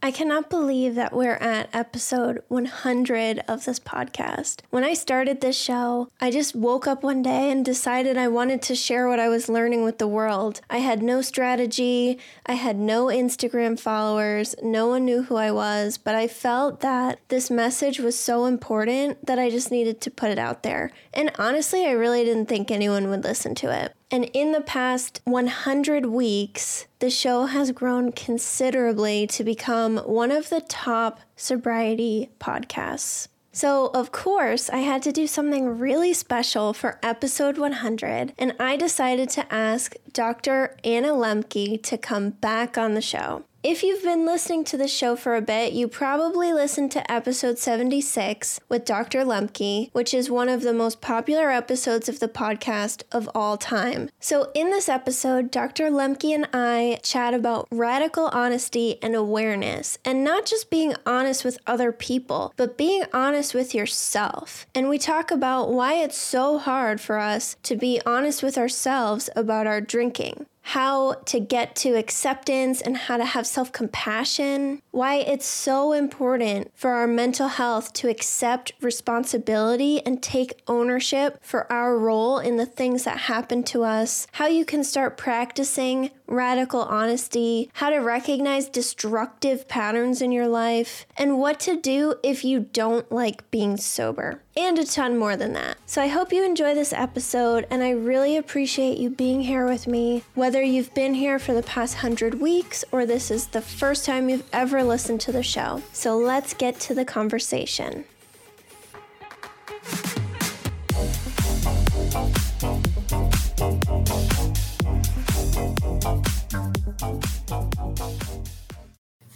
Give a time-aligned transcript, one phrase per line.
[0.00, 4.60] I cannot believe that we're at episode 100 of this podcast.
[4.70, 8.62] When I started this show, I just woke up one day and decided I wanted
[8.62, 10.60] to share what I was learning with the world.
[10.70, 15.98] I had no strategy, I had no Instagram followers, no one knew who I was,
[15.98, 20.30] but I felt that this message was so important that I just needed to put
[20.30, 20.92] it out there.
[21.12, 23.94] And honestly, I really didn't think anyone would listen to it.
[24.10, 30.48] And in the past 100 weeks, the show has grown considerably to become one of
[30.48, 33.28] the top sobriety podcasts.
[33.52, 38.76] So, of course, I had to do something really special for episode 100, and I
[38.76, 40.76] decided to ask Dr.
[40.84, 43.44] Anna Lembke to come back on the show.
[43.64, 47.58] If you've been listening to the show for a bit, you probably listened to episode
[47.58, 49.24] 76 with Dr.
[49.24, 54.10] Lembke, which is one of the most popular episodes of the podcast of all time.
[54.20, 55.90] So, in this episode, Dr.
[55.90, 61.58] Lembke and I chat about radical honesty and awareness, and not just being honest with
[61.66, 64.68] other people, but being honest with yourself.
[64.72, 69.28] And we talk about why it's so hard for us to be honest with ourselves
[69.34, 75.14] about our drinking how to get to acceptance and how to have self compassion, why
[75.14, 81.96] it's so important for our mental health to accept responsibility and take ownership for our
[81.96, 87.70] role in the things that happen to us, how you can start practicing radical honesty,
[87.74, 93.10] how to recognize destructive patterns in your life, and what to do if you don't
[93.10, 95.78] like being sober, and a ton more than that.
[95.86, 99.86] So I hope you enjoy this episode, and I really appreciate you being here with
[99.86, 104.04] me, whether you've been here for the past hundred weeks or this is the first
[104.04, 105.82] time you've ever listened to the show.
[105.92, 108.04] So let's get to the conversation.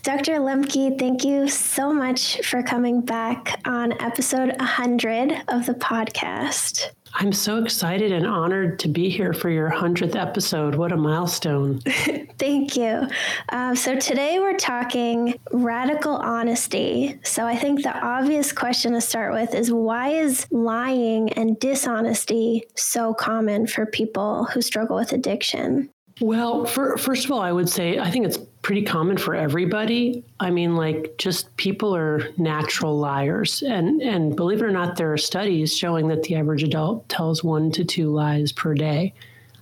[0.02, 0.40] Dr.
[0.40, 6.88] Lembke, thank you so much for coming back on episode 100 of the podcast.
[7.14, 10.74] I'm so excited and honored to be here for your 100th episode.
[10.74, 11.80] What a milestone.
[12.38, 13.06] Thank you.
[13.50, 17.20] Uh, so, today we're talking radical honesty.
[17.22, 22.64] So, I think the obvious question to start with is why is lying and dishonesty
[22.74, 25.90] so common for people who struggle with addiction?
[26.20, 30.24] Well, for, first of all, I would say I think it's pretty common for everybody.
[30.40, 35.12] I mean, like just people are natural liars, and and believe it or not, there
[35.12, 39.12] are studies showing that the average adult tells one to two lies per day.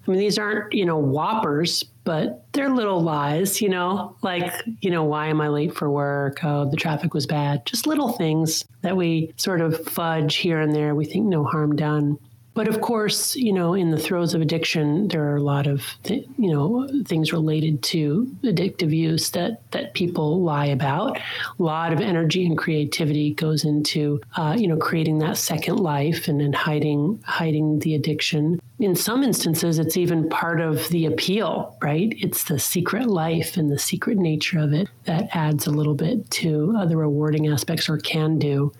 [0.06, 3.60] I mean, these aren't you know whoppers, but they're little lies.
[3.62, 6.44] You know, like you know, why am I late for work?
[6.44, 7.64] Oh, the traffic was bad.
[7.66, 10.94] Just little things that we sort of fudge here and there.
[10.94, 12.18] We think no harm done.
[12.52, 15.84] But of course, you know, in the throes of addiction, there are a lot of
[16.02, 21.18] th- you know things related to addictive use that that people lie about.
[21.18, 26.26] A lot of energy and creativity goes into uh, you know creating that second life
[26.26, 28.60] and then hiding hiding the addiction.
[28.80, 32.12] In some instances, it's even part of the appeal, right?
[32.18, 36.28] It's the secret life and the secret nature of it that adds a little bit
[36.30, 38.72] to uh, the rewarding aspects, or can do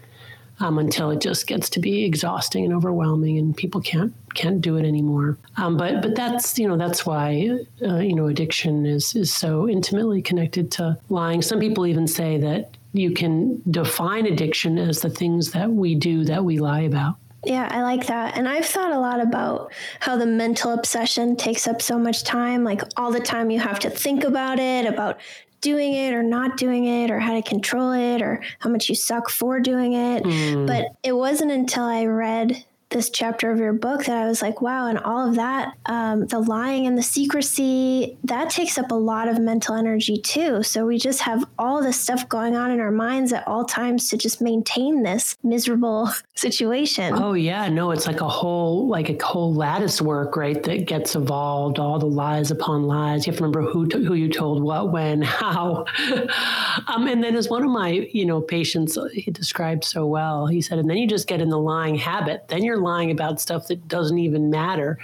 [0.61, 4.77] um, until it just gets to be exhausting and overwhelming, and people can't can't do
[4.77, 5.39] it anymore.
[5.57, 9.69] Um, but but that's you know that's why uh, you know addiction is is so
[9.69, 11.43] intimately connected to lying.
[11.43, 16.25] Some people even say that you can define addiction as the things that we do
[16.25, 17.17] that we lie about.
[17.45, 18.37] Yeah, I like that.
[18.37, 22.65] And I've thought a lot about how the mental obsession takes up so much time.
[22.65, 25.21] Like all the time you have to think about it, about
[25.61, 28.95] doing it or not doing it or how to control it or how much you
[28.95, 30.23] suck for doing it.
[30.23, 30.67] Mm.
[30.67, 34.61] But it wasn't until I read this chapter of your book that I was like,
[34.61, 38.95] wow, and all of that, um, the lying and the secrecy, that takes up a
[38.95, 40.63] lot of mental energy too.
[40.63, 44.09] So we just have all this stuff going on in our minds at all times
[44.11, 47.15] to just maintain this miserable situation.
[47.15, 50.61] Oh yeah, no, it's like a whole like a whole lattice work, right?
[50.63, 53.27] That gets evolved, all the lies upon lies.
[53.27, 55.85] You have to remember who who you told what, when, how.
[56.89, 60.61] um, and then as one of my you know patients he described so well, he
[60.61, 62.49] said, and then you just get in the lying habit.
[62.49, 64.99] Then you're lying about stuff that doesn't even matter.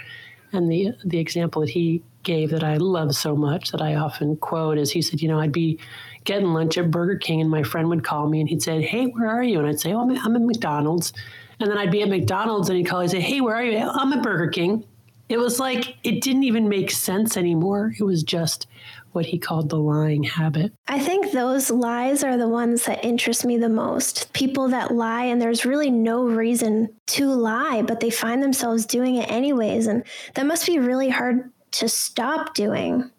[0.53, 4.35] And the the example that he gave that I love so much that I often
[4.37, 5.79] quote is he said, you know, I'd be
[6.25, 9.05] getting lunch at Burger King and my friend would call me and he'd say, hey,
[9.05, 9.59] where are you?
[9.59, 11.13] And I'd say, oh, I'm, I'm at McDonald's.
[11.59, 13.77] And then I'd be at McDonald's and he'd call and say, hey, where are you?
[13.77, 14.83] I'm at Burger King.
[15.29, 17.93] It was like it didn't even make sense anymore.
[17.97, 18.67] It was just
[19.17, 20.71] what he called the lying habit.
[20.87, 24.31] I think those lies are the ones that interest me the most.
[24.31, 29.15] People that lie and there's really no reason to lie, but they find themselves doing
[29.15, 29.87] it anyways.
[29.87, 30.03] And
[30.35, 33.09] that must be really hard to stop doing.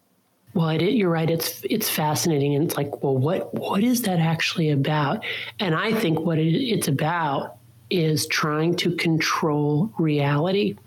[0.53, 1.29] Well, it, you're right.
[1.29, 5.25] It's it's fascinating, and it's like, well, what what is that actually about?
[5.59, 7.57] And I think what it, it's about
[7.89, 10.77] is trying to control reality.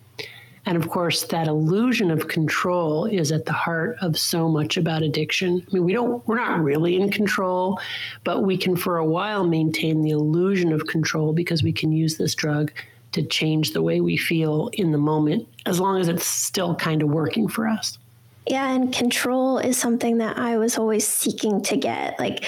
[0.65, 5.03] And of course, that illusion of control is at the heart of so much about
[5.03, 5.67] addiction.
[5.67, 7.81] I mean, we don't, we're not really in control,
[8.23, 12.17] but we can for a while maintain the illusion of control because we can use
[12.17, 12.73] this drug
[13.11, 17.03] to change the way we feel in the moment, as long as it's still kind
[17.03, 17.99] of working for us.
[18.47, 22.19] Yeah, and control is something that I was always seeking to get.
[22.19, 22.45] Like,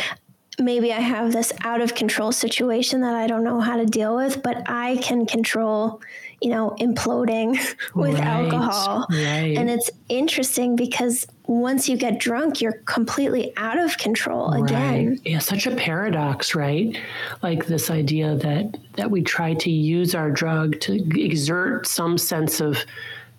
[0.58, 4.16] maybe I have this out of control situation that I don't know how to deal
[4.16, 6.00] with, but I can control
[6.44, 7.58] you know, imploding
[7.94, 9.06] with right, alcohol.
[9.10, 9.56] Right.
[9.56, 15.08] And it's interesting because once you get drunk, you're completely out of control again.
[15.08, 15.20] Right.
[15.24, 17.00] Yeah, such a paradox, right?
[17.42, 22.60] Like this idea that that we try to use our drug to exert some sense
[22.60, 22.84] of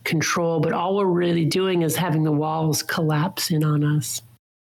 [0.04, 4.24] control, but all we're really doing is having the walls collapse in on us.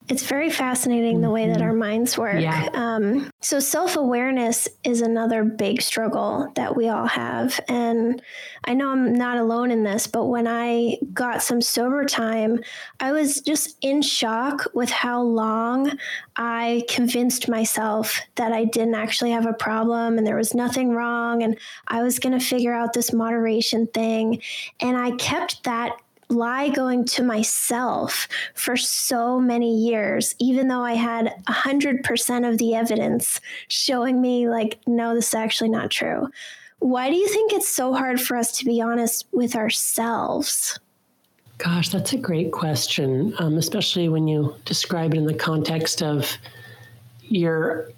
[0.08, 1.80] It's very fascinating the way that our mm-hmm.
[1.80, 2.40] minds work.
[2.40, 2.70] Yeah.
[2.74, 7.60] Um, so, self awareness is another big struggle that we all have.
[7.68, 8.22] And
[8.66, 12.60] I know I'm not alone in this, but when I got some sober time,
[13.00, 15.98] I was just in shock with how long
[16.36, 21.42] I convinced myself that I didn't actually have a problem and there was nothing wrong
[21.42, 21.58] and
[21.88, 24.42] I was going to figure out this moderation thing.
[24.80, 25.98] And I kept that
[26.30, 32.76] lie going to myself for so many years, even though I had 100% of the
[32.76, 36.30] evidence showing me, like, no, this is actually not true.
[36.80, 40.80] Why do you think it's so hard for us to be honest with ourselves?
[41.58, 46.30] Gosh, that's a great question, um, especially when you describe it in the context of
[47.22, 47.90] you're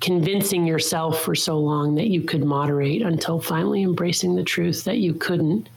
[0.00, 4.98] convincing yourself for so long that you could moderate until finally embracing the truth that
[4.98, 5.68] you couldn't.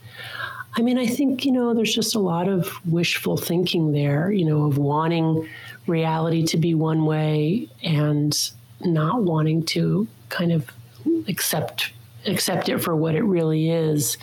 [0.75, 4.45] I mean, I think, you know, there's just a lot of wishful thinking there, you
[4.45, 5.49] know, of wanting
[5.87, 8.37] reality to be one way and
[8.81, 10.69] not wanting to kind of
[11.27, 11.91] accept
[12.25, 14.17] accept it for what it really is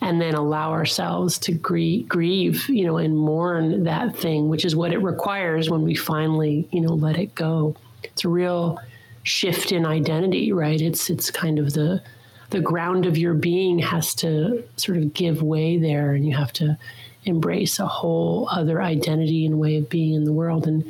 [0.00, 4.74] and then allow ourselves to grieve, grieve, you know, and mourn that thing, which is
[4.74, 7.76] what it requires when we finally, you know, let it go.
[8.02, 8.80] It's a real
[9.22, 10.80] shift in identity, right?
[10.80, 12.02] It's it's kind of the
[12.50, 16.52] the ground of your being has to sort of give way there, and you have
[16.54, 16.76] to
[17.24, 20.66] embrace a whole other identity and way of being in the world.
[20.66, 20.84] And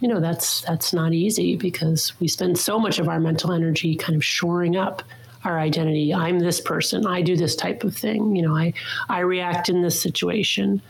[0.00, 3.94] you know that's that's not easy because we spend so much of our mental energy
[3.94, 5.02] kind of shoring up
[5.44, 6.14] our identity.
[6.14, 7.06] I'm this person.
[7.06, 8.36] I do this type of thing.
[8.36, 8.74] You know, I
[9.08, 10.82] I react in this situation.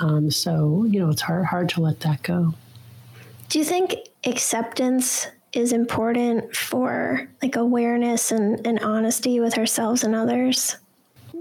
[0.00, 2.54] Um, so you know, it's hard hard to let that go.
[3.48, 3.94] Do you think
[4.24, 10.76] acceptance is important for like awareness and, and honesty with ourselves and others?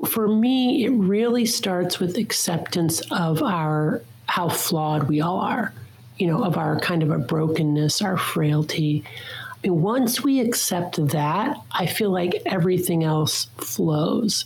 [0.08, 5.74] For me, it really starts with acceptance of our how flawed we all are,
[6.18, 9.04] you know, of our kind of a brokenness, our frailty,
[9.64, 14.46] and once we accept that, I feel like everything else flows.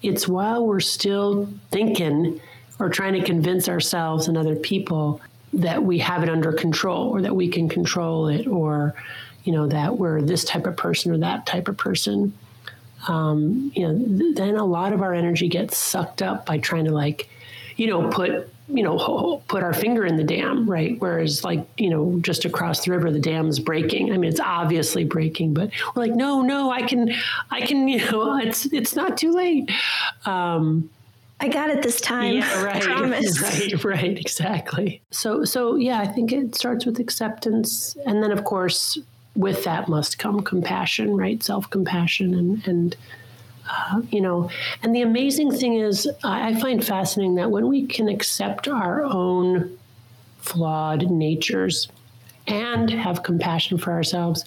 [0.00, 2.40] It's while we're still thinking
[2.78, 5.20] or trying to convince ourselves and other people
[5.52, 8.94] that we have it under control or that we can control it or,
[9.44, 12.32] you know, that we're this type of person or that type of person.
[13.08, 16.92] Um, you know, then a lot of our energy gets sucked up by trying to
[16.92, 17.28] like,
[17.76, 20.98] you know, put you know put our finger in the dam right?
[20.98, 24.12] Whereas like you know just across the river the dam's breaking.
[24.12, 27.12] I mean it's obviously breaking but we're like no no i can
[27.50, 29.70] i can you know it's it's not too late.
[30.24, 30.90] Um
[31.42, 32.36] I got it this time.
[32.36, 32.86] Yeah, right.
[33.42, 35.02] right, right, exactly.
[35.10, 38.96] So, so yeah, I think it starts with acceptance, and then of course,
[39.34, 41.42] with that must come compassion, right?
[41.42, 42.96] Self compassion, and and
[43.68, 44.50] uh, you know,
[44.84, 49.76] and the amazing thing is, I find fascinating that when we can accept our own
[50.38, 51.88] flawed natures
[52.46, 54.44] and have compassion for ourselves,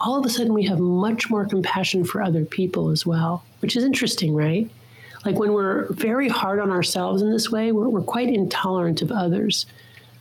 [0.00, 3.76] all of a sudden we have much more compassion for other people as well, which
[3.76, 4.68] is interesting, right?
[5.26, 9.10] Like when we're very hard on ourselves in this way, we're, we're quite intolerant of
[9.10, 9.66] others.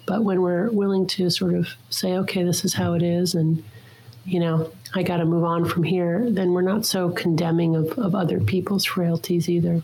[0.08, 3.64] But when we're willing to sort of say, okay, this is how it is, and
[4.26, 7.98] you know, I got to move on from here, then we're not so condemning of,
[8.00, 9.84] of other people's frailties either.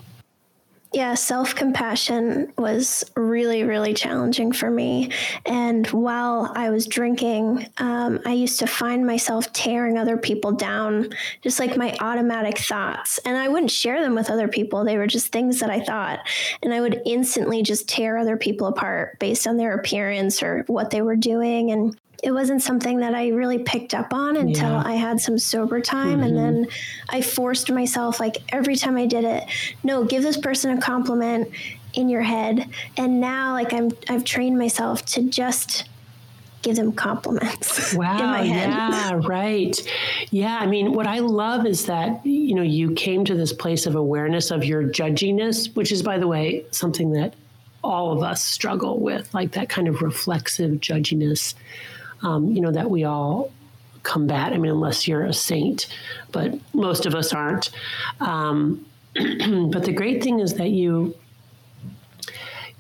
[0.94, 5.10] Yeah, self compassion was really, really challenging for me.
[5.46, 11.12] And while I was drinking, um, I used to find myself tearing other people down,
[11.42, 13.20] just like my automatic thoughts.
[13.24, 16.20] And I wouldn't share them with other people, they were just things that I thought.
[16.62, 20.90] And I would instantly just tear other people apart based on their appearance or what
[20.90, 21.72] they were doing.
[21.72, 24.84] And it wasn't something that I really picked up on until yeah.
[24.86, 26.20] I had some sober time.
[26.20, 26.24] Mm-hmm.
[26.24, 26.68] And then
[27.10, 29.44] I forced myself, like every time I did it,
[29.84, 31.50] no, give this person a compliment
[31.94, 32.70] in your head.
[32.96, 35.90] And now, like, I'm, I've trained myself to just
[36.62, 37.96] give them compliments.
[38.02, 38.42] Wow.
[38.42, 39.76] yeah, right.
[40.30, 40.58] Yeah.
[40.60, 43.96] I mean, what I love is that, you know, you came to this place of
[43.96, 47.34] awareness of your judginess, which is, by the way, something that
[47.84, 51.56] all of us struggle with, like that kind of reflexive judginess
[52.24, 53.52] um, you know, that we all
[54.04, 54.54] combat.
[54.54, 55.88] I mean, unless you're a saint,
[56.32, 57.70] but most of us aren't.
[58.20, 61.16] Um, but the great thing is that you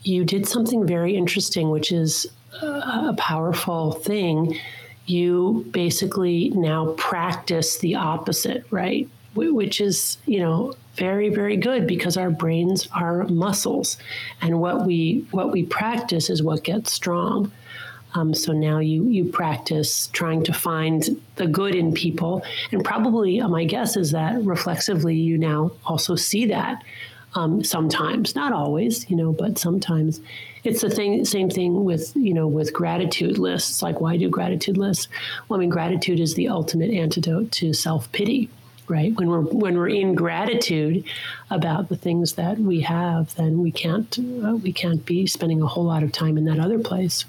[0.03, 2.27] you did something very interesting, which is
[2.61, 4.57] a powerful thing.
[5.05, 9.07] You basically now practice the opposite, right?
[9.35, 13.97] Which is, you know, very very good because our brains are muscles
[14.41, 17.51] and what we what we practice is what gets strong
[18.13, 23.39] um, so now you you practice trying to find the good in people, and probably
[23.39, 26.83] uh, my guess is that reflexively you now also see that
[27.35, 30.21] um, sometimes, not always, you know, but sometimes.
[30.63, 33.81] It's the thing, same thing with you know with gratitude lists.
[33.81, 35.07] Like, why do gratitude lists?
[35.47, 38.49] Well, I mean, gratitude is the ultimate antidote to self pity
[38.87, 41.03] right when we're when we're in gratitude
[41.49, 45.67] about the things that we have then we can't uh, we can't be spending a
[45.67, 47.23] whole lot of time in that other place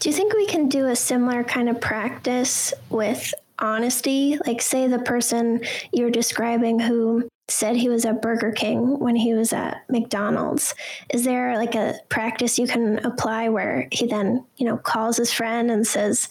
[0.00, 4.38] do you think we can do a similar kind of practice with honesty?
[4.46, 5.62] Like, say the person
[5.92, 10.74] you're describing who said he was at Burger King when he was at McDonald's.
[11.12, 15.32] Is there like a practice you can apply where he then, you know, calls his
[15.32, 16.28] friend and says,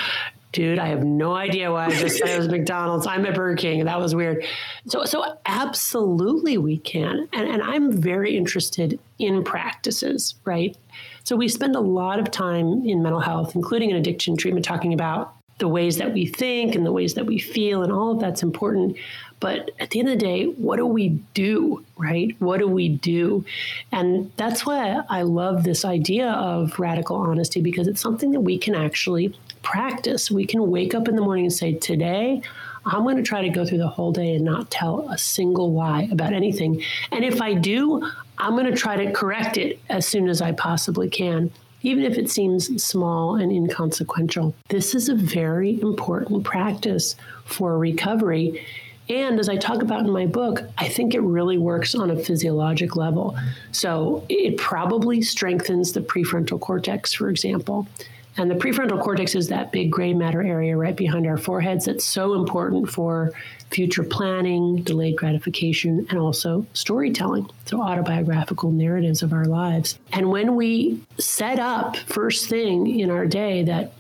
[0.53, 3.07] Dude, I have no idea why I just said it was McDonald's.
[3.07, 3.85] I'm at Burger King.
[3.87, 4.45] That was weird.
[4.87, 7.27] So, so absolutely we can.
[7.33, 10.77] And, and I'm very interested in practices, right?
[11.25, 14.93] So we spend a lot of time in mental health, including in addiction treatment, talking
[14.93, 18.21] about the ways that we think and the ways that we feel, and all of
[18.21, 18.97] that's important.
[19.41, 22.35] But at the end of the day, what do we do, right?
[22.41, 23.45] What do we do?
[23.91, 28.59] And that's why I love this idea of radical honesty because it's something that we
[28.59, 30.31] can actually practice.
[30.31, 32.43] We can wake up in the morning and say, Today,
[32.85, 35.73] I'm going to try to go through the whole day and not tell a single
[35.73, 36.83] lie about anything.
[37.11, 40.53] And if I do, I'm going to try to correct it as soon as I
[40.53, 41.51] possibly can
[41.83, 44.55] even if it seems small and inconsequential.
[44.69, 48.65] This is a very important practice for recovery.
[49.09, 52.17] And as I talk about in my book, I think it really works on a
[52.17, 53.37] physiologic level.
[53.73, 57.89] So it probably strengthens the prefrontal cortex, for example.
[58.37, 62.05] And the prefrontal cortex is that big gray matter area right behind our foreheads that's
[62.05, 63.33] so important for
[63.71, 67.49] future planning, delayed gratification, and also storytelling.
[67.67, 69.99] So, autobiographical narratives of our lives.
[70.13, 73.93] And when we set up first thing in our day that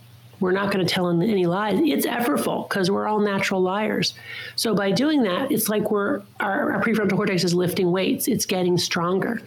[0.42, 1.78] we're not going to tell any lies.
[1.84, 4.14] It's effortful because we're all natural liars.
[4.56, 8.26] So by doing that, it's like we're our, our prefrontal cortex is lifting weights.
[8.26, 9.40] It's getting stronger.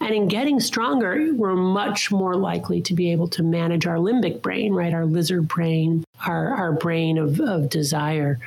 [0.00, 4.40] And in getting stronger, we're much more likely to be able to manage our limbic
[4.40, 4.94] brain, right?
[4.94, 8.38] Our lizard brain, our, our brain of, of desire.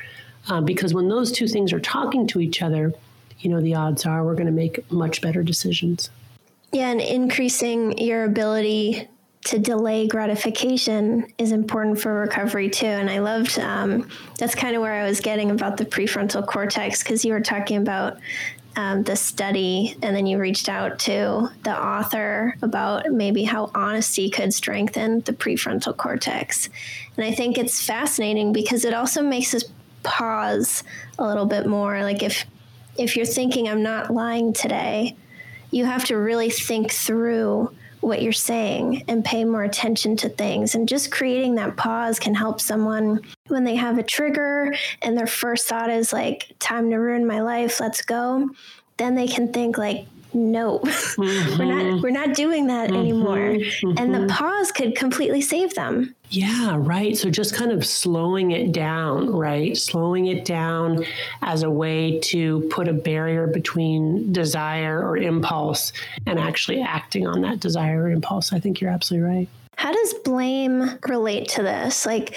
[0.48, 2.92] Uh, because when those two things are talking to each other,
[3.38, 6.10] you know, the odds are we're going to make much better decisions.
[6.72, 9.08] Yeah, and increasing your ability
[9.44, 12.86] to delay gratification is important for recovery too.
[12.86, 14.08] And I loved um,
[14.38, 17.76] that's kind of where I was getting about the prefrontal cortex because you were talking
[17.76, 18.18] about
[18.76, 24.28] um, the study, and then you reached out to the author about maybe how honesty
[24.28, 26.68] could strengthen the prefrontal cortex.
[27.16, 29.64] And I think it's fascinating because it also makes us
[30.02, 30.82] pause
[31.18, 32.02] a little bit more.
[32.02, 32.44] Like if
[32.96, 35.16] if you're thinking I'm not lying today,
[35.70, 40.74] you have to really think through what you're saying and pay more attention to things.
[40.74, 45.26] And just creating that pause can help someone when they have a trigger and their
[45.26, 48.48] first thought is like, time to ruin my life, let's go.
[48.96, 51.58] Then they can think like, no mm-hmm.
[51.58, 52.98] we're not we're not doing that mm-hmm.
[52.98, 53.98] anymore mm-hmm.
[53.98, 54.28] and the mm-hmm.
[54.28, 59.76] pause could completely save them yeah right so just kind of slowing it down right
[59.76, 61.04] slowing it down
[61.42, 65.92] as a way to put a barrier between desire or impulse
[66.26, 70.14] and actually acting on that desire or impulse i think you're absolutely right how does
[70.24, 72.36] blame relate to this like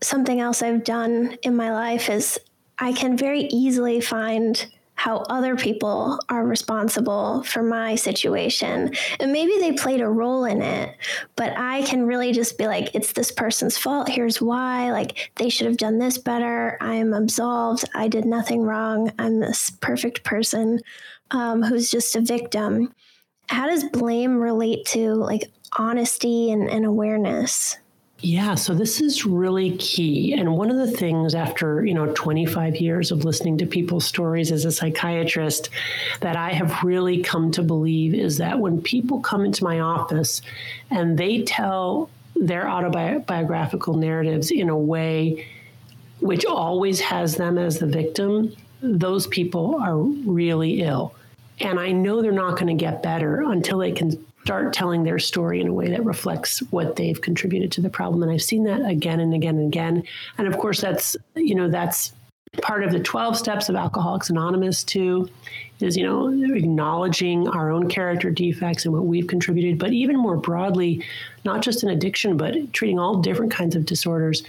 [0.00, 2.38] something else i've done in my life is
[2.78, 8.94] i can very easily find how other people are responsible for my situation.
[9.20, 10.96] And maybe they played a role in it,
[11.36, 14.08] but I can really just be like, it's this person's fault.
[14.08, 14.92] Here's why.
[14.92, 16.78] Like, they should have done this better.
[16.80, 17.84] I am absolved.
[17.94, 19.12] I did nothing wrong.
[19.18, 20.80] I'm this perfect person
[21.30, 22.92] um, who's just a victim.
[23.48, 27.76] How does blame relate to like honesty and, and awareness?
[28.24, 30.32] Yeah, so this is really key.
[30.32, 34.50] And one of the things after, you know, 25 years of listening to people's stories
[34.50, 35.68] as a psychiatrist
[36.20, 40.40] that I have really come to believe is that when people come into my office
[40.88, 45.46] and they tell their autobiographical narratives in a way
[46.20, 51.14] which always has them as the victim, those people are really ill.
[51.60, 55.18] And I know they're not going to get better until they can start telling their
[55.18, 58.22] story in a way that reflects what they've contributed to the problem.
[58.22, 60.02] And I've seen that again and again and again.
[60.36, 62.12] And of course, that's, you know, that's
[62.60, 65.30] part of the 12 steps of Alcoholics Anonymous, too,
[65.80, 70.36] is, you know, acknowledging our own character defects and what we've contributed, but even more
[70.36, 71.02] broadly,
[71.44, 74.42] not just in addiction, but treating all different kinds of disorders.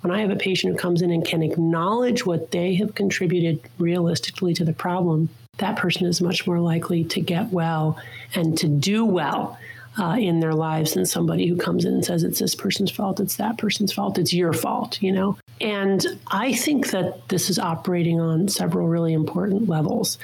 [0.00, 3.60] When I have a patient who comes in and can acknowledge what they have contributed
[3.78, 8.00] realistically to the problem, that person is much more likely to get well
[8.34, 9.58] and to do well
[9.98, 13.20] uh, in their lives than somebody who comes in and says it's this person's fault,
[13.20, 15.38] it's that person's fault, it's your fault, you know?
[15.60, 20.18] And I think that this is operating on several really important levels.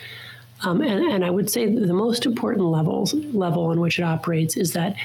[0.62, 4.56] Um, and, and I would say the most important levels level on which it operates
[4.56, 4.96] is that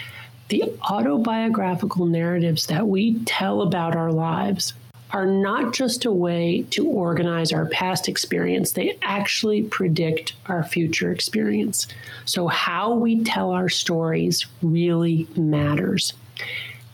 [0.49, 4.73] the autobiographical narratives that we tell about our lives
[5.15, 11.09] are not just a way to organize our past experience, they actually predict our future
[11.09, 11.87] experience.
[12.25, 16.11] So, how we tell our stories really matters.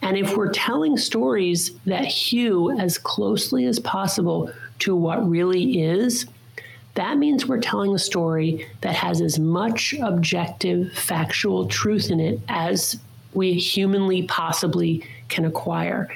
[0.03, 6.27] And if we're telling stories that hew as closely as possible to what really is,
[6.93, 12.39] that means we're telling a story that has as much objective, factual truth in it
[12.49, 12.99] as
[13.33, 16.07] we humanly possibly can acquire,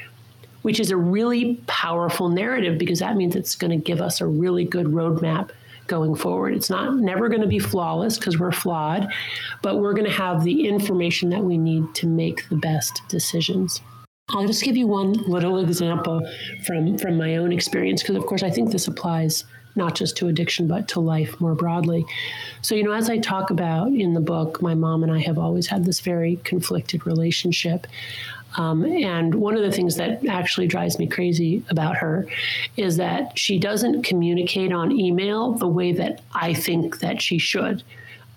[0.65, 4.25] which is a really powerful narrative because that means it's going to give us a
[4.25, 5.51] really good roadmap
[5.85, 6.55] going forward.
[6.55, 9.07] It's not never going to be flawless because we're flawed,
[9.61, 13.79] but we're going to have the information that we need to make the best decisions.
[14.29, 16.27] I'll just give you one little example
[16.65, 19.43] from from my own experience because of course I think this applies
[19.75, 22.07] not just to addiction but to life more broadly.
[22.63, 25.37] So you know as I talk about in the book my mom and I have
[25.37, 27.85] always had this very conflicted relationship.
[28.57, 32.25] Um, and one of the things that actually drives me crazy about her
[32.77, 37.83] is that she doesn't communicate on email the way that I think that she should.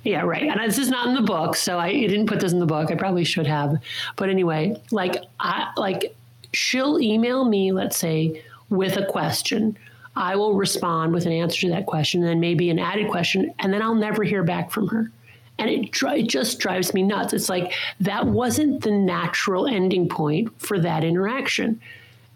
[0.04, 0.44] Yeah, right.
[0.44, 2.90] And this is not in the book, so I didn't put this in the book.
[2.90, 3.76] I probably should have.
[4.16, 6.16] But anyway, like I like
[6.52, 9.76] she'll email me, let's say, with a question.
[10.16, 13.52] I will respond with an answer to that question, and then maybe an added question,
[13.58, 15.10] and then I'll never hear back from her
[15.58, 17.32] and it, it just drives me nuts.
[17.32, 21.80] It's like that wasn't the natural ending point for that interaction.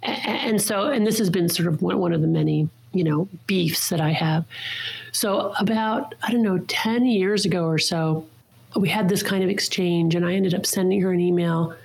[0.02, 3.88] And so, and this has been sort of one of the many, you know, beefs
[3.90, 4.44] that I have.
[5.12, 8.26] So, about, I don't know, 10 years ago or so,
[8.74, 11.76] we had this kind of exchange, and I ended up sending her an email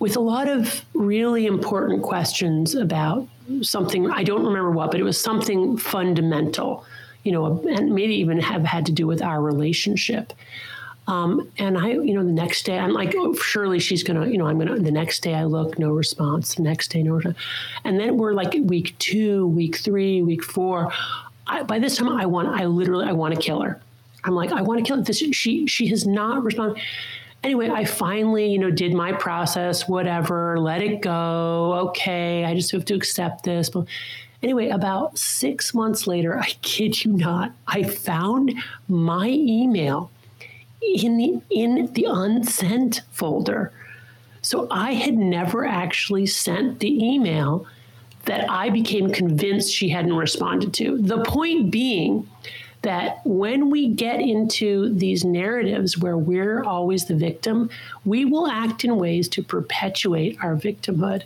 [0.00, 3.28] with a lot of really important questions about
[3.60, 4.10] something.
[4.10, 6.84] I don't remember what, but it was something fundamental
[7.24, 10.32] you know, and maybe even have had to do with our relationship.
[11.06, 14.38] Um, and I, you know, the next day I'm like, oh, surely she's gonna, you
[14.38, 14.78] know, I'm gonna.
[14.78, 16.54] The next day I look, no response.
[16.54, 17.36] The next day, no response.
[17.84, 20.92] And then we're like week two, week three, week four.
[21.46, 23.80] I, by this time, I want, I literally, I want to kill her.
[24.24, 25.02] I'm like, I want to kill her.
[25.02, 26.82] This, she, she has not responded.
[27.42, 31.74] Anyway, I finally, you know, did my process, whatever, let it go.
[31.88, 33.68] Okay, I just have to accept this.
[34.42, 38.54] Anyway, about six months later, I kid you not, I found
[38.88, 40.10] my email
[40.82, 43.72] in the in the unsent folder.
[44.42, 47.66] So I had never actually sent the email
[48.26, 50.98] that I became convinced she hadn't responded to.
[50.98, 52.28] The point being
[52.82, 57.70] that when we get into these narratives where we're always the victim,
[58.04, 61.22] we will act in ways to perpetuate our victimhood.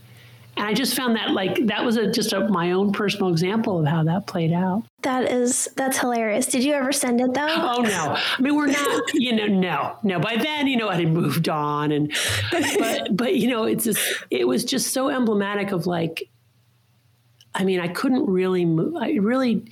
[0.58, 3.78] And I just found that like that was a, just a, my own personal example
[3.78, 4.82] of how that played out.
[5.02, 6.46] That is that's hilarious.
[6.46, 7.46] Did you ever send it though?
[7.48, 8.16] Oh no.
[8.16, 9.14] I mean, we're not.
[9.14, 10.18] You know, no, no.
[10.18, 12.12] By then, you know, I had moved on, and
[12.50, 16.28] but but you know, it's just it was just so emblematic of like.
[17.54, 18.96] I mean, I couldn't really move.
[18.96, 19.64] I really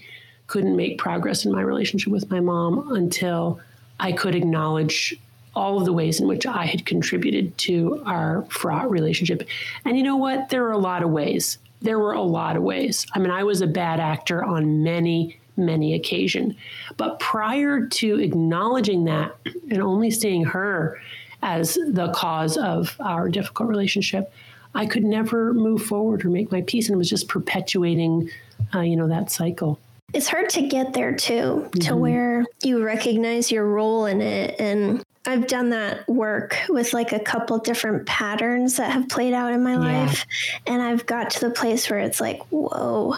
[0.46, 3.60] couldn't make progress in my relationship with my mom until
[3.98, 5.18] I could acknowledge
[5.56, 9.48] all of the ways in which I had contributed to our fraught relationship.
[9.84, 10.50] And you know what?
[10.50, 11.58] There are a lot of ways.
[11.80, 13.06] There were a lot of ways.
[13.14, 16.54] I mean, I was a bad actor on many, many occasions.
[16.96, 19.36] But prior to acknowledging that
[19.70, 21.00] and only seeing her
[21.42, 24.32] as the cause of our difficult relationship,
[24.74, 28.30] I could never move forward or make my peace, and it was just perpetuating,
[28.74, 29.78] uh, you know, that cycle.
[30.12, 31.98] It's hard to get there too, to mm-hmm.
[31.98, 37.18] where you recognize your role in it and I've done that work with like a
[37.18, 40.04] couple different patterns that have played out in my yeah.
[40.04, 40.26] life.
[40.66, 43.16] And I've got to the place where it's like, whoa,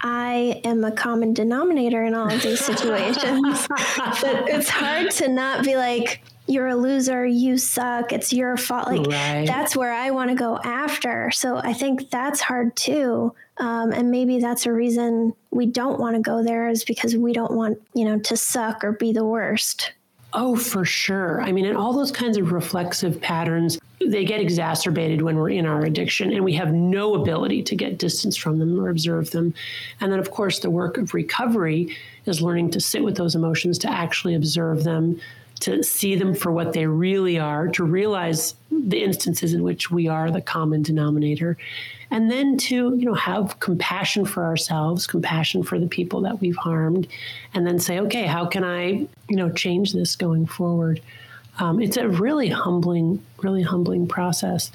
[0.00, 3.68] I am a common denominator in all of these situations.
[3.68, 8.88] but it's hard to not be like, you're a loser, you suck, it's your fault.
[8.88, 9.46] Like, right.
[9.46, 11.30] that's where I want to go after.
[11.30, 13.34] So I think that's hard too.
[13.58, 17.32] Um, and maybe that's a reason we don't want to go there is because we
[17.32, 19.92] don't want, you know, to suck or be the worst.
[20.34, 21.42] Oh, for sure.
[21.42, 25.66] I mean, and all those kinds of reflexive patterns, they get exacerbated when we're in
[25.66, 29.52] our addiction and we have no ability to get distance from them or observe them.
[30.00, 33.78] And then, of course, the work of recovery is learning to sit with those emotions,
[33.78, 35.20] to actually observe them,
[35.60, 38.54] to see them for what they really are, to realize
[38.88, 41.56] the instances in which we are the common denominator,
[42.10, 46.56] and then to you know have compassion for ourselves compassion for the people that we've
[46.56, 47.08] harmed
[47.54, 51.00] and then say okay how can i you know change this going forward?
[51.58, 54.70] Um, it's a really humbling really humbling process.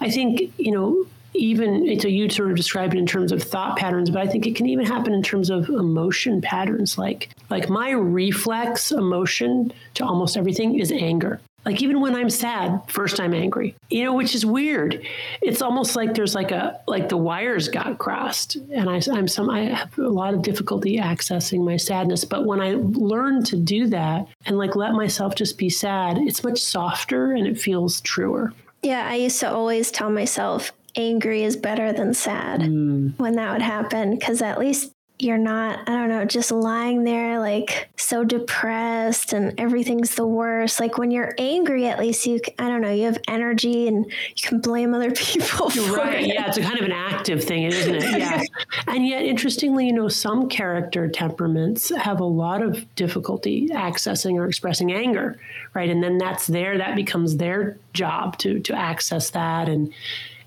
[0.00, 3.76] I think you know even so you sort of described it in terms of thought
[3.76, 6.96] patterns but i think it can even happen in terms of emotion patterns.
[6.96, 12.80] Like like my reflex emotion to almost everything is anger like even when I'm sad,
[12.86, 13.76] first I'm angry.
[13.90, 15.06] You know, which is weird.
[15.42, 19.50] It's almost like there's like a like the wires got crossed, and I, I'm some
[19.50, 22.24] I have a lot of difficulty accessing my sadness.
[22.24, 26.42] But when I learn to do that and like let myself just be sad, it's
[26.42, 28.54] much softer and it feels truer.
[28.82, 33.12] Yeah, I used to always tell myself angry is better than sad mm.
[33.18, 37.40] when that would happen because at least you're not, I don't know, just lying there
[37.40, 40.78] like so depressed and everything's the worst.
[40.78, 44.42] Like when you're angry, at least you, I don't know, you have energy and you
[44.48, 45.70] can blame other people.
[45.92, 46.22] right.
[46.22, 46.34] It.
[46.34, 46.46] Yeah.
[46.46, 48.18] It's a kind of an active thing, isn't it?
[48.18, 48.42] Yeah.
[48.86, 54.46] and yet, interestingly, you know, some character temperaments have a lot of difficulty accessing or
[54.46, 55.36] expressing anger,
[55.74, 55.90] right?
[55.90, 59.92] And then that's there, that becomes their job to, to access that and,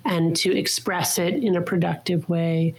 [0.06, 2.74] and to express it in a productive way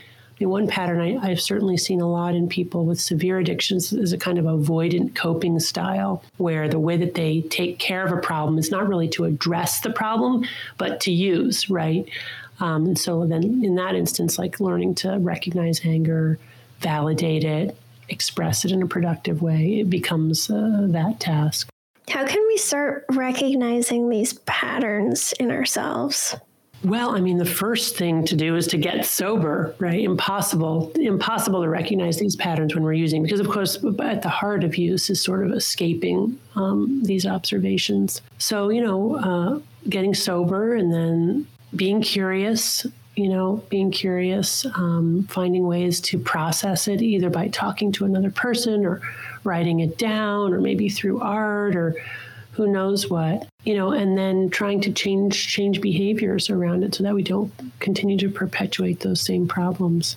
[0.46, 4.18] one pattern I, have certainly seen a lot in people with severe addictions is a
[4.18, 8.59] kind of avoidant coping style, where the way that they take care of a problem
[8.59, 10.44] is not really to address the problem,
[10.78, 12.09] but to use, right?
[12.61, 16.38] Um, and so then in that instance, like learning to recognize anger,
[16.81, 17.76] validate it,
[18.09, 21.68] express it in a productive way, it becomes uh, that task.
[22.09, 26.37] How can we start recognizing these patterns in ourselves?
[26.85, 30.03] Well, I mean, the first thing to do is to get sober, right?
[30.03, 34.64] Impossible, impossible to recognize these patterns when we're using, because of course, at the heart
[34.64, 38.21] of use is sort of escaping um, these observations.
[38.38, 45.29] So, you know, uh, getting sober and then being curious, you know, being curious, um,
[45.31, 49.01] finding ways to process it either by talking to another person or
[49.45, 51.95] writing it down or maybe through art or
[52.52, 57.02] who knows what you know and then trying to change change behaviors around it so
[57.02, 60.16] that we don't continue to perpetuate those same problems.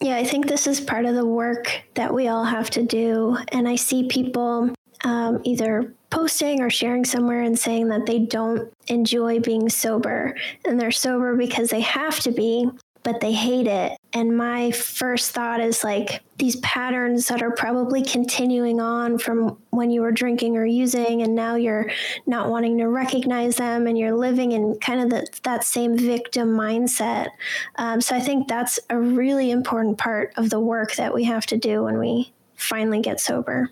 [0.00, 3.36] Yeah i think this is part of the work that we all have to do.
[3.52, 4.70] And i see people
[5.04, 10.36] um, either posting or sharing somewhere and saying that they don't enjoy being sober.
[10.64, 12.68] And they're sober because they have to be
[13.02, 13.98] but they hate it.
[14.12, 19.90] And my first thought is like these patterns that are probably continuing on from when
[19.90, 21.90] you were drinking or using, and now you're
[22.26, 26.48] not wanting to recognize them and you're living in kind of the, that same victim
[26.48, 27.28] mindset.
[27.76, 31.46] Um, so I think that's a really important part of the work that we have
[31.46, 33.70] to do when we finally get sober.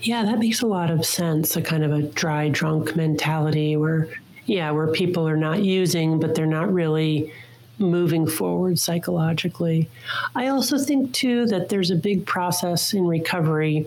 [0.00, 1.54] Yeah, that makes a lot of sense.
[1.56, 4.08] A kind of a dry drunk mentality where,
[4.46, 7.32] yeah, where people are not using, but they're not really
[7.78, 9.88] moving forward psychologically.
[10.34, 13.86] I also think, too, that there's a big process in recovery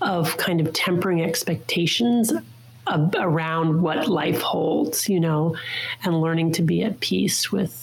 [0.00, 2.32] of kind of tempering expectations
[3.16, 5.56] around what life holds, you know,
[6.04, 7.80] and learning to be at peace with.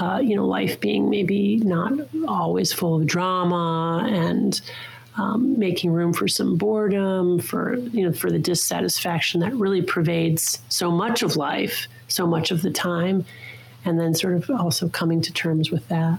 [0.00, 1.92] Uh, you know, life being maybe not
[2.28, 4.60] always full of drama and
[5.18, 10.60] um, making room for some boredom, for you know, for the dissatisfaction that really pervades
[10.68, 13.24] so much of life, so much of the time,
[13.88, 16.18] and then sort of also coming to terms with that.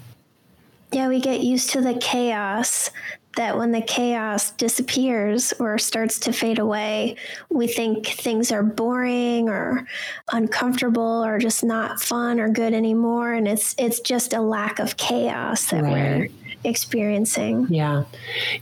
[0.91, 2.89] Yeah, we get used to the chaos
[3.35, 7.15] that when the chaos disappears or starts to fade away,
[7.49, 9.87] we think things are boring or
[10.33, 13.33] uncomfortable or just not fun or good anymore.
[13.33, 15.93] And it's it's just a lack of chaos that right.
[15.93, 16.27] we're
[16.63, 17.67] experiencing.
[17.69, 18.03] Yeah.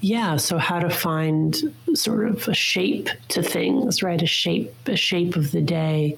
[0.02, 0.36] Yeah.
[0.36, 1.56] So how to find
[1.94, 4.22] sort of a shape to things, right?
[4.22, 6.18] A shape, a shape of the day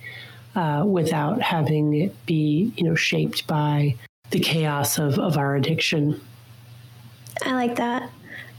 [0.56, 3.96] uh, without having it be, you know, shaped by
[4.32, 6.20] the chaos of, of our addiction.
[7.46, 8.10] I like that.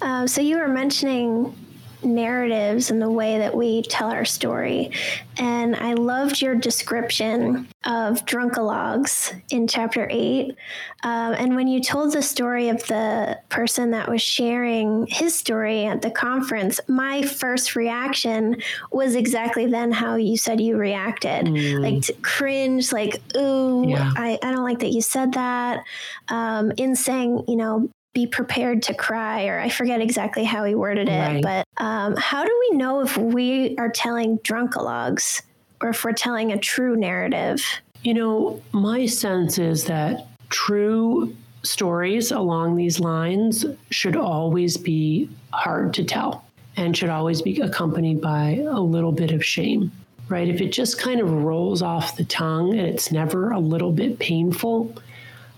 [0.02, 1.54] Um, so you were mentioning
[2.02, 4.90] narratives and the way that we tell our story.
[5.36, 10.56] And I loved your description of drunkalogs in chapter eight.
[11.02, 15.86] Um, and when you told the story of the person that was sharing his story
[15.86, 18.60] at the conference, my first reaction
[18.92, 21.80] was exactly then how you said you reacted mm.
[21.80, 24.12] like cringe, like, ooh, yeah.
[24.16, 25.84] I, I don't like that you said that.
[26.28, 30.74] Um, in saying, you know, be prepared to cry, or I forget exactly how he
[30.74, 31.18] worded it.
[31.18, 31.42] Right.
[31.42, 35.42] But um, how do we know if we are telling drunkalogs
[35.80, 37.64] or if we're telling a true narrative?
[38.02, 45.94] You know, my sense is that true stories along these lines should always be hard
[45.94, 46.44] to tell
[46.76, 49.92] and should always be accompanied by a little bit of shame,
[50.28, 50.48] right?
[50.48, 54.18] If it just kind of rolls off the tongue and it's never a little bit
[54.18, 54.94] painful,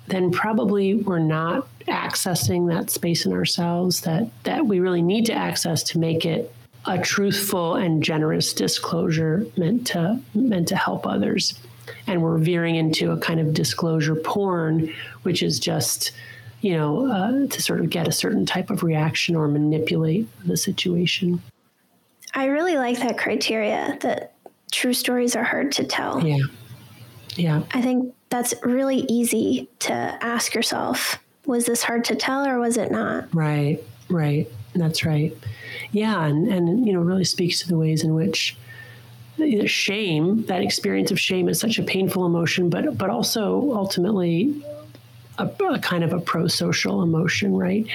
[0.08, 5.32] then probably we're not accessing that space in ourselves that that we really need to
[5.32, 6.54] access to make it
[6.86, 11.58] a truthful and generous disclosure meant to meant to help others.
[12.06, 14.92] And we're veering into a kind of disclosure porn
[15.22, 16.12] which is just
[16.60, 20.56] you know uh, to sort of get a certain type of reaction or manipulate the
[20.56, 21.42] situation.
[22.34, 24.34] I really like that criteria that
[24.70, 26.26] true stories are hard to tell.
[26.26, 26.38] Yeah.
[27.36, 27.62] Yeah.
[27.72, 32.76] I think that's really easy to ask yourself was this hard to tell or was
[32.76, 33.34] it not?
[33.34, 34.48] Right, right.
[34.74, 35.36] That's right.
[35.90, 38.56] Yeah, and, and you know, really speaks to the ways in which
[39.66, 44.62] shame, that experience of shame is such a painful emotion, but but also ultimately
[45.38, 47.86] a, a kind of a pro-social emotion, right?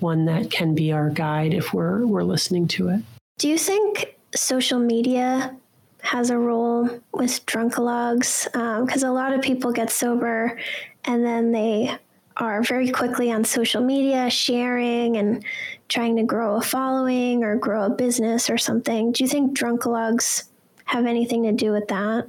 [0.00, 3.02] One that can be our guide if we're we're listening to it.
[3.38, 5.56] Do you think social media
[6.02, 8.44] has a role with drunkalogs?
[8.84, 10.58] Because um, a lot of people get sober
[11.04, 11.96] and then they
[12.40, 15.44] are very quickly on social media sharing and
[15.88, 19.12] trying to grow a following or grow a business or something.
[19.12, 20.44] Do you think drunkalogs
[20.86, 22.26] have anything to do with that?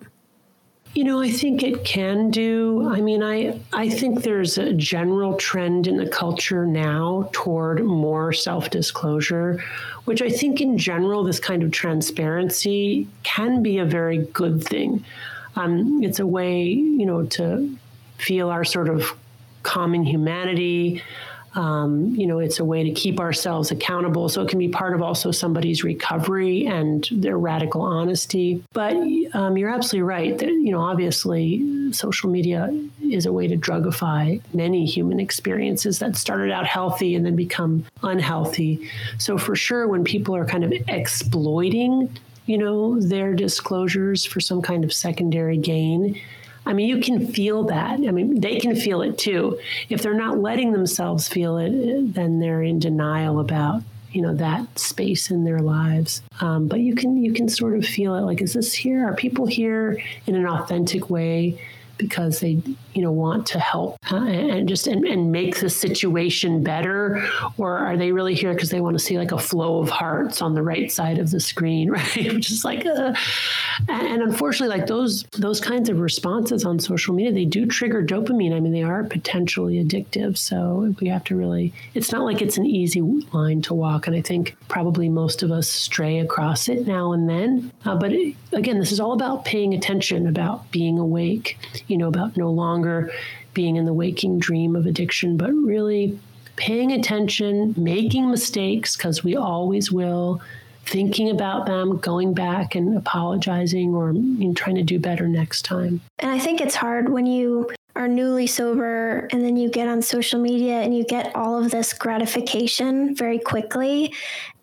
[0.94, 2.90] You know, I think it can do.
[2.90, 8.34] I mean, I I think there's a general trend in the culture now toward more
[8.34, 9.64] self-disclosure,
[10.04, 15.06] which I think in general this kind of transparency can be a very good thing.
[15.56, 17.74] Um, it's a way, you know, to
[18.18, 19.14] feel our sort of
[19.64, 21.02] common humanity,
[21.54, 24.30] um, you know, it's a way to keep ourselves accountable.
[24.30, 28.64] So it can be part of also somebody's recovery and their radical honesty.
[28.72, 28.96] But
[29.34, 32.70] um, you're absolutely right that, you know, obviously social media
[33.04, 37.86] is a way to drugify many human experiences that started out healthy and then become
[38.02, 38.90] unhealthy.
[39.18, 44.62] So for sure, when people are kind of exploiting, you know, their disclosures for some
[44.62, 46.20] kind of secondary gain,
[46.66, 47.94] I mean, you can feel that.
[47.94, 49.60] I mean, they can feel it too.
[49.90, 54.78] If they're not letting themselves feel it, then they're in denial about you know that
[54.78, 56.22] space in their lives.
[56.40, 58.22] Um, but you can you can sort of feel it.
[58.22, 59.08] Like, is this here?
[59.08, 61.60] Are people here in an authentic way?
[62.02, 62.62] Because they
[62.94, 67.26] you know want to help uh, and just and, and make the situation better?
[67.58, 70.42] Or are they really here because they want to see like a flow of hearts
[70.42, 72.34] on the right side of the screen right?
[72.34, 73.14] Which is like uh,
[73.88, 78.54] and unfortunately like those those kinds of responses on social media they do trigger dopamine.
[78.54, 82.58] I mean they are potentially addictive so we have to really it's not like it's
[82.58, 86.88] an easy line to walk and i think probably most of us stray across it
[86.88, 87.72] now and then.
[87.86, 91.58] Uh, but it, again this is all about paying attention about being awake
[91.92, 93.12] you know, about no longer
[93.54, 96.18] being in the waking dream of addiction, but really
[96.56, 100.42] paying attention, making mistakes, because we always will,
[100.86, 105.64] thinking about them, going back and apologizing or you know, trying to do better next
[105.64, 106.02] time.
[106.20, 110.02] And I think it's hard when you are newly sober and then you get on
[110.02, 114.14] social media and you get all of this gratification very quickly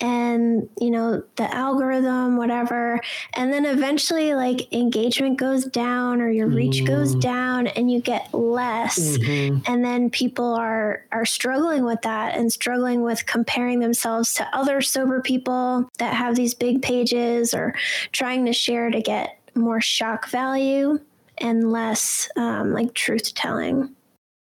[0.01, 3.01] and you know the algorithm whatever
[3.35, 6.87] and then eventually like engagement goes down or your reach mm.
[6.87, 9.59] goes down and you get less mm-hmm.
[9.67, 14.81] and then people are are struggling with that and struggling with comparing themselves to other
[14.81, 17.75] sober people that have these big pages or
[18.13, 20.99] trying to share to get more shock value
[21.41, 23.95] and less um, like truth telling.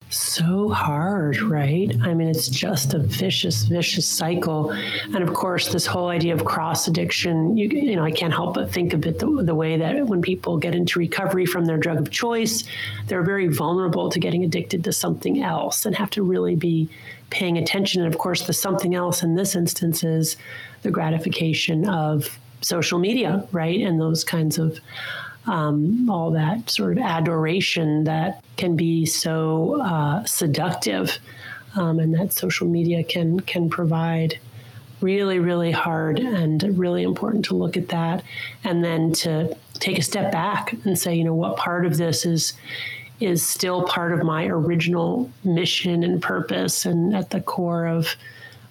[0.08, 1.92] So hard, right?
[2.02, 4.70] I mean, it's just a vicious, vicious cycle.
[4.70, 8.54] And of course, this whole idea of cross addiction, you, you know, I can't help
[8.54, 11.76] but think of it the, the way that when people get into recovery from their
[11.76, 12.62] drug of choice,
[13.08, 16.88] they're very vulnerable to getting addicted to something else and have to really be
[17.30, 18.00] paying attention.
[18.00, 20.36] And of course, the something else in this instance is
[20.82, 23.80] the gratification of social media, right?
[23.80, 24.78] And those kinds of
[25.46, 31.18] um, all that sort of adoration that can be so uh, seductive,
[31.76, 34.38] um, and that social media can can provide.
[35.02, 38.24] Really, really hard and really important to look at that,
[38.64, 42.24] and then to take a step back and say, you know, what part of this
[42.24, 42.54] is
[43.20, 48.16] is still part of my original mission and purpose, and at the core of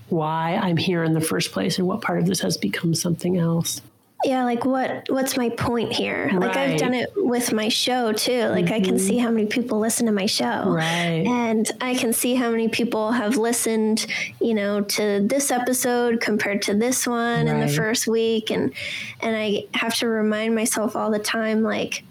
[0.10, 3.38] why I'm here in the first place, and what part of this has become something
[3.38, 3.82] else
[4.24, 6.40] yeah like what what's my point here right.
[6.40, 8.74] like i've done it with my show too like mm-hmm.
[8.74, 9.26] i can see mm-hmm.
[9.26, 13.12] how many people listen to my show right and i can see how many people
[13.12, 14.08] have listened
[14.40, 17.54] you know to this episode compared to this one right.
[17.54, 18.74] in the first week and
[19.20, 22.04] and i have to remind myself all the time like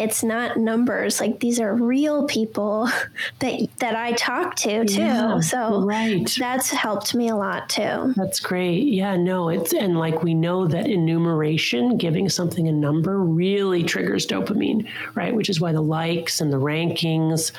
[0.00, 1.20] it's not numbers.
[1.20, 2.88] Like these are real people
[3.40, 5.00] that that I talk to too.
[5.00, 6.28] Yeah, so right.
[6.38, 8.14] that's helped me a lot too.
[8.16, 8.84] That's great.
[8.84, 14.26] Yeah no it's and like we know that enumeration giving something a number really triggers
[14.26, 15.34] dopamine right?
[15.34, 17.52] Which is why the likes and the rankings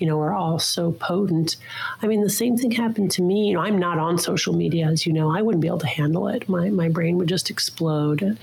[0.00, 1.56] you know, are all so potent.
[2.02, 3.48] I mean, the same thing happened to me.
[3.48, 5.30] You know, I'm not on social media, as you know.
[5.30, 6.48] I wouldn't be able to handle it.
[6.48, 8.38] My my brain would just explode.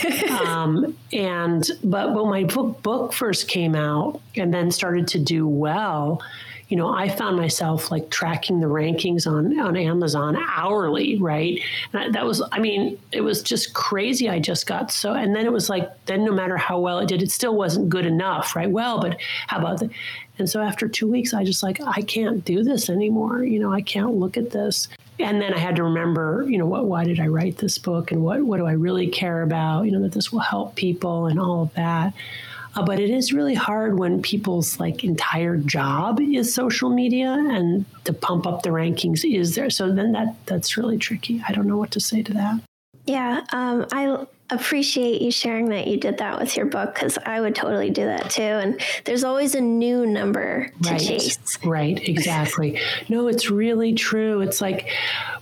[0.40, 5.46] um, and but when my book book first came out and then started to do
[5.46, 6.22] well,
[6.70, 11.60] you know, I found myself like tracking the rankings on on Amazon hourly, right?
[11.92, 14.28] And that was, I mean, it was just crazy.
[14.28, 17.08] I just got so, and then it was like, then no matter how well it
[17.08, 18.70] did, it still wasn't good enough, right?
[18.70, 19.90] Well, but how about the?
[20.40, 23.44] And so after two weeks, I just like, I can't do this anymore.
[23.44, 24.88] You know, I can't look at this
[25.20, 28.10] and then I had to remember, you know, what why did I write this book
[28.10, 29.82] and what what do I really care about?
[29.82, 32.14] You know, that this will help people and all of that.
[32.76, 37.84] Uh, but it is really hard when people's like entire job is social media and
[38.04, 39.70] to pump up the rankings is there.
[39.70, 41.42] So then that that's really tricky.
[41.46, 42.60] I don't know what to say to that.
[43.06, 47.40] Yeah, um, I appreciate you sharing that you did that with your book because I
[47.40, 48.42] would totally do that too.
[48.42, 51.38] And there's always a new number to right, chase.
[51.64, 52.80] Right, exactly.
[53.08, 54.40] no, it's really true.
[54.40, 54.88] It's like,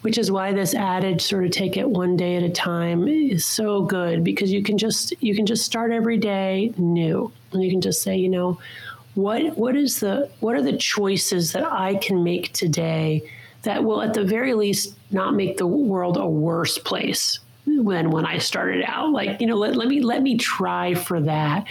[0.03, 3.45] which is why this adage sort of take it one day at a time is
[3.45, 7.33] so good because you can just you can just start every day new.
[7.53, 8.61] And you can just say, you know,
[9.15, 13.23] what what is the what are the choices that I can make today
[13.63, 17.41] that will at the very least not make the world a worse place
[17.77, 19.13] when when I started out.
[19.13, 21.67] Like, you know, let, let me let me try for that.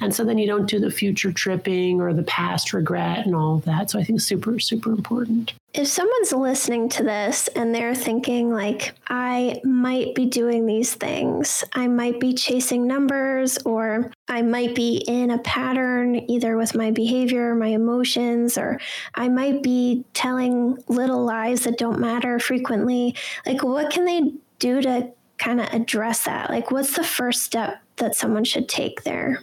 [0.00, 3.56] And so then you don't do the future tripping or the past regret and all
[3.56, 3.90] of that.
[3.90, 5.54] So I think super, super important.
[5.74, 11.62] If someone's listening to this and they're thinking like I might be doing these things,
[11.74, 16.90] I might be chasing numbers or I might be in a pattern either with my
[16.90, 18.80] behavior, my emotions, or
[19.14, 23.14] I might be telling little lies that don't matter frequently.
[23.46, 26.50] Like what can they do to kind of address that?
[26.50, 29.42] Like, what's the first step that someone should take there?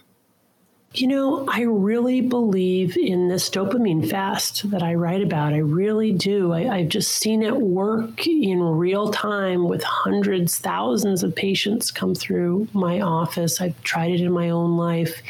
[0.94, 5.54] You know, I really believe in this dopamine fast that I write about.
[5.54, 6.54] I really do.
[6.54, 12.16] I, have just seen it work in real time with hundreds, thousands of patients come
[12.16, 13.60] through my office.
[13.60, 15.22] I've tried it in my own life.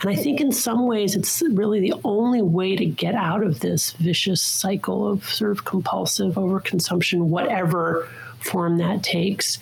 [0.00, 3.60] And I think in some ways it's really the only way to get out of
[3.60, 8.08] this vicious cycle of sort of compulsive overconsumption, whatever
[8.40, 9.58] form that takes.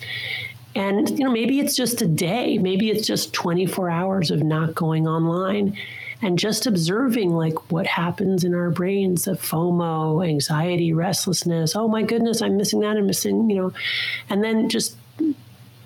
[0.75, 4.75] And you know, maybe it's just a day, maybe it's just 24 hours of not
[4.75, 5.77] going online
[6.21, 11.75] and just observing like what happens in our brains of FOMO, anxiety, restlessness.
[11.75, 13.73] Oh my goodness, I'm missing that, I'm missing, you know,
[14.29, 14.97] and then just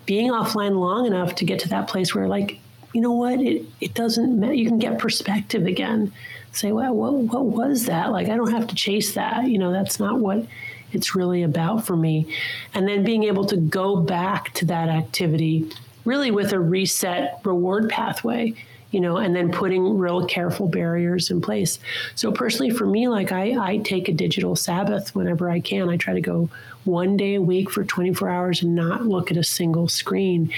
[0.06, 2.59] being offline long enough to get to that place where like,
[2.92, 4.52] you know what, it, it doesn't matter.
[4.52, 6.12] You can get perspective again.
[6.52, 8.10] Say, well, what, what was that?
[8.10, 9.48] Like, I don't have to chase that.
[9.48, 10.44] You know, that's not what
[10.92, 12.34] it's really about for me.
[12.74, 15.70] And then being able to go back to that activity
[16.04, 18.54] really with a reset reward pathway
[18.90, 21.78] you know, and then putting real careful barriers in place.
[22.14, 25.88] So personally, for me, like I, I take a digital Sabbath whenever I can.
[25.88, 26.48] I try to go
[26.84, 30.52] one day a week for 24 hours and not look at a single screen.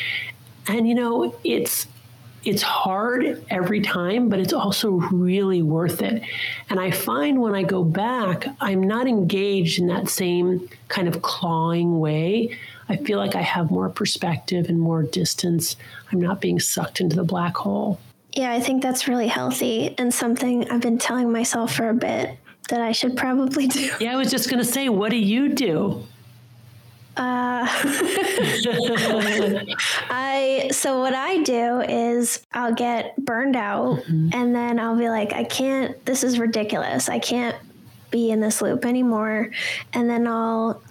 [0.67, 1.87] And you know, it's
[2.45, 6.23] it's hard every time, but it's also really worth it.
[6.69, 11.23] And I find when I go back, I'm not engaged in that same kind of
[11.23, 12.59] clawing way.
[12.89, 15.77] I feel like I have more perspective and more distance.
[16.11, 18.01] I'm not being sucked into the black hole.
[18.35, 22.39] Yeah, I think that's really healthy and something I've been telling myself for a bit
[22.69, 23.91] that I should probably do.
[24.01, 26.07] Yeah, I was just going to say, what do you do?
[27.15, 27.67] Uh,
[30.09, 34.31] I so what I do is I'll get burned out mm-hmm.
[34.33, 37.11] and then I'll be like I can't this is ridiculous.
[37.11, 37.57] I can't
[38.11, 39.51] be in this loop anymore
[39.93, 40.83] and then I'll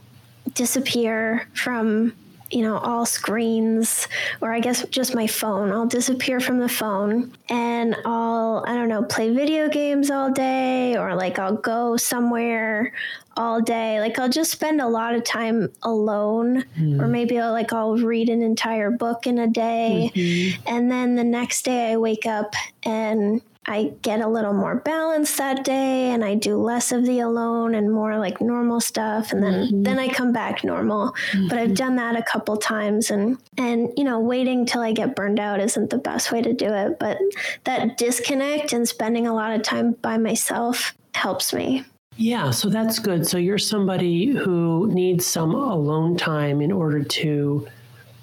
[0.53, 2.13] disappear from
[2.51, 4.07] you know, all screens,
[4.41, 5.71] or I guess just my phone.
[5.71, 10.97] I'll disappear from the phone and I'll, I don't know, play video games all day,
[10.97, 12.93] or like I'll go somewhere
[13.37, 13.99] all day.
[13.99, 17.01] Like I'll just spend a lot of time alone, mm.
[17.01, 20.11] or maybe I'll like I'll read an entire book in a day.
[20.13, 20.67] Mm-hmm.
[20.67, 25.37] And then the next day I wake up and I get a little more balance
[25.37, 29.43] that day and I do less of the alone and more like normal stuff and
[29.43, 29.83] then mm-hmm.
[29.83, 31.11] then I come back normal.
[31.31, 31.47] Mm-hmm.
[31.47, 31.73] But I've mm-hmm.
[31.75, 35.59] done that a couple times and and you know waiting till I get burned out
[35.59, 37.19] isn't the best way to do it, but
[37.65, 41.85] that disconnect and spending a lot of time by myself helps me.
[42.17, 43.27] Yeah, so that's good.
[43.27, 47.67] So you're somebody who needs some alone time in order to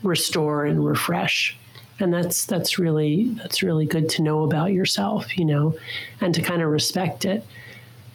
[0.02, 1.56] restore and refresh
[2.00, 5.76] and that's that's really that's really good to know about yourself you know
[6.20, 7.44] and to kind of respect it.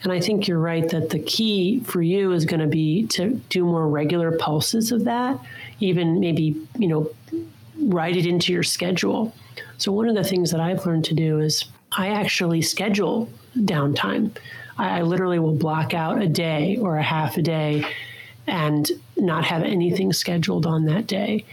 [0.03, 3.41] And i think you're right that the key for you is going to be to
[3.49, 5.39] do more regular pulses of that
[5.79, 7.09] even maybe you know
[7.85, 9.33] write it into your schedule.
[9.77, 14.35] So one of the things that i've learned to do is i actually schedule downtime.
[14.77, 17.85] I, I literally will block out a day or a half a day
[18.47, 21.45] and not have anything scheduled on that day.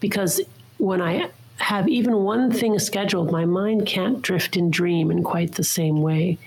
[0.00, 0.40] Because
[0.78, 5.54] when I have even one thing scheduled, my mind can't drift and dream in quite
[5.54, 6.38] the same way.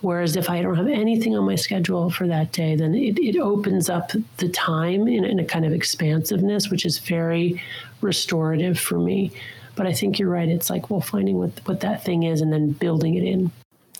[0.00, 3.38] Whereas if I don't have anything on my schedule for that day, then it, it
[3.38, 7.62] opens up the time in, in a kind of expansiveness, which is very
[8.02, 9.32] restorative for me.
[9.76, 10.48] But I think you're right.
[10.48, 13.50] It's like, well, finding what, what that thing is and then building it in.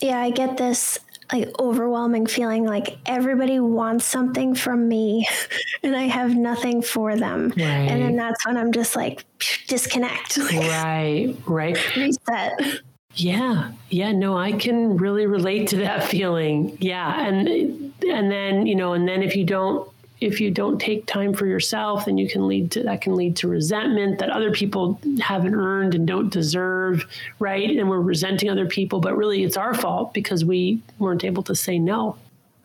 [0.00, 0.98] Yeah, I get this
[1.34, 5.26] like overwhelming feeling like everybody wants something from me
[5.82, 7.52] and I have nothing for them.
[7.56, 7.64] Right.
[7.64, 9.24] And then that's when I'm just like
[9.66, 10.36] disconnect.
[10.52, 11.96] right, right.
[11.96, 12.82] Reset.
[13.14, 13.72] Yeah.
[13.90, 16.76] Yeah, no, I can really relate to that feeling.
[16.80, 19.88] Yeah, and and then, you know, and then if you don't
[20.24, 23.36] if you don't take time for yourself, then you can lead to that can lead
[23.36, 27.04] to resentment that other people haven't earned and don't deserve,
[27.38, 27.70] right?
[27.70, 31.54] And we're resenting other people, but really it's our fault because we weren't able to
[31.54, 32.16] say no.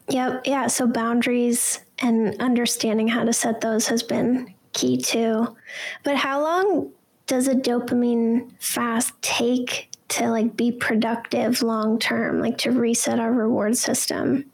[0.08, 0.44] Yep.
[0.46, 0.68] Yeah.
[0.68, 5.56] So boundaries and understanding how to set those has been key too.
[6.04, 6.92] But how long
[7.28, 13.34] does a dopamine fast take to like be productive long term, like to reset our
[13.34, 14.46] reward system?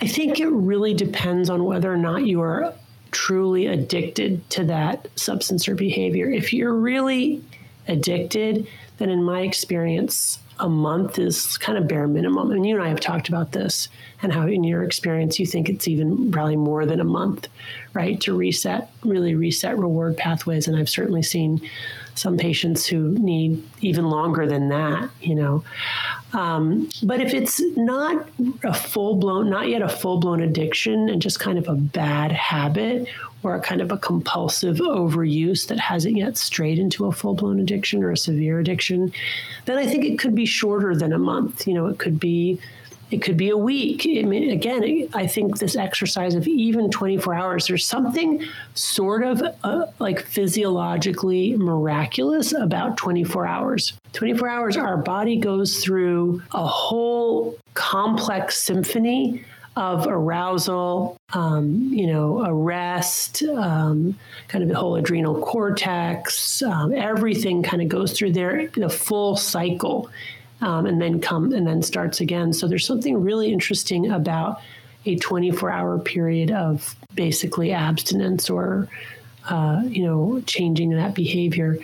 [0.00, 2.72] I think it really depends on whether or not you are
[3.10, 6.30] truly addicted to that substance or behavior.
[6.30, 7.42] If you're really
[7.88, 8.68] addicted,
[8.98, 12.50] then in my experience, a month is kind of bare minimum.
[12.50, 13.88] And you and I have talked about this
[14.22, 17.48] and how, in your experience, you think it's even probably more than a month,
[17.92, 20.68] right, to reset, really reset reward pathways.
[20.68, 21.60] And I've certainly seen
[22.18, 25.64] some patients who need even longer than that, you know.
[26.32, 28.28] Um, but if it's not
[28.62, 32.32] a full blown, not yet a full blown addiction and just kind of a bad
[32.32, 33.08] habit
[33.42, 37.60] or a kind of a compulsive overuse that hasn't yet strayed into a full blown
[37.60, 39.12] addiction or a severe addiction,
[39.64, 41.66] then I think it could be shorter than a month.
[41.66, 42.58] You know, it could be
[43.10, 44.06] it could be a week.
[44.06, 48.44] I mean, again, I think this exercise of even 24 hours, there's something
[48.74, 53.94] sort of uh, like physiologically miraculous about 24 hours.
[54.12, 59.44] 24 hours, our body goes through a whole complex symphony
[59.76, 67.62] of arousal, um, you know, arrest, um, kind of the whole adrenal cortex, um, everything
[67.62, 70.10] kind of goes through there, the full cycle
[70.60, 72.52] um, and then come and then starts again.
[72.52, 74.60] So there's something really interesting about
[75.06, 78.88] a 24 hour period of basically abstinence or
[79.48, 81.78] uh, you know changing that behavior.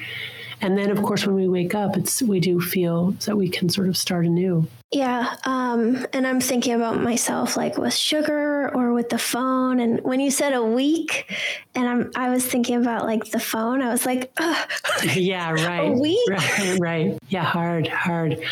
[0.65, 3.69] And then, of course, when we wake up, it's we do feel that we can
[3.69, 4.67] sort of start anew.
[4.91, 5.37] Yeah.
[5.45, 9.79] Um, and I'm thinking about myself like with sugar or with the phone.
[9.79, 11.31] And when you said a week,
[11.75, 14.33] and I'm, I was thinking about like the phone, I was like,
[15.15, 15.93] yeah, right.
[15.93, 16.31] A week?
[16.31, 17.19] Right, right.
[17.29, 18.43] Yeah, hard, hard.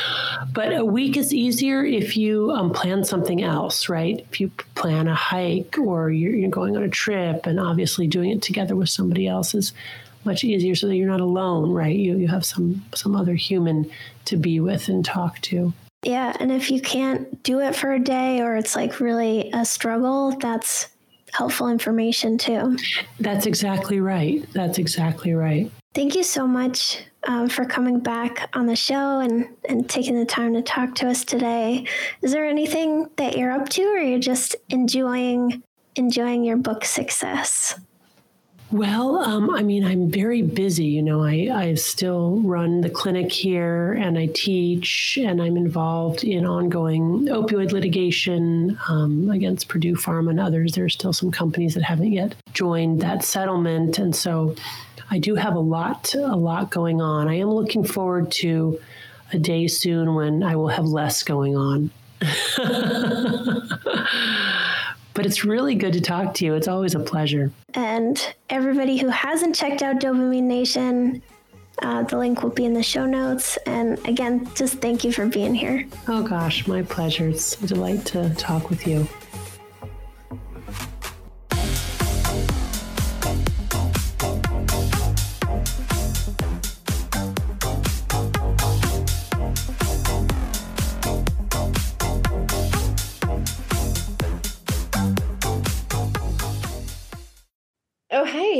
[0.52, 4.20] But a week is easier if you um, plan something else, right?
[4.30, 8.32] If you plan a hike or you're, you're going on a trip and obviously doing
[8.32, 9.72] it together with somebody else is
[10.24, 11.96] much easier so that you're not alone, right?
[11.96, 13.90] You, you have some, some other human
[14.26, 15.72] to be with and talk to.
[16.04, 16.36] Yeah.
[16.40, 20.36] And if you can't do it for a day or it's like really a struggle,
[20.38, 20.88] that's
[21.32, 22.76] helpful information too.
[23.20, 24.44] That's exactly right.
[24.52, 25.70] That's exactly right.
[25.94, 30.24] Thank you so much um, for coming back on the show and, and taking the
[30.24, 31.86] time to talk to us today.
[32.22, 35.62] Is there anything that you're up to or you're just enjoying
[35.94, 37.78] enjoying your book success?
[38.72, 40.86] Well, um, I mean, I'm very busy.
[40.86, 46.24] You know, I, I still run the clinic here and I teach, and I'm involved
[46.24, 50.72] in ongoing opioid litigation um, against Purdue Pharma and others.
[50.72, 53.98] There are still some companies that haven't yet joined that settlement.
[53.98, 54.56] And so
[55.10, 57.28] I do have a lot, a lot going on.
[57.28, 58.80] I am looking forward to
[59.34, 61.90] a day soon when I will have less going on.
[65.14, 66.54] But it's really good to talk to you.
[66.54, 67.50] It's always a pleasure.
[67.74, 71.22] And everybody who hasn't checked out Dopamine Nation,
[71.80, 73.56] uh, the link will be in the show notes.
[73.66, 75.86] And again, just thank you for being here.
[76.08, 77.28] Oh, gosh, my pleasure.
[77.28, 79.06] It's a delight to talk with you.